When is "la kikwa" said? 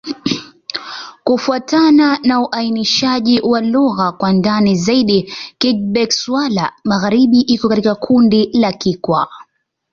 8.53-9.27